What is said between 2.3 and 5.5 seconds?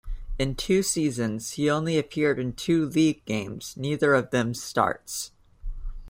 in two league games, neither of them starts.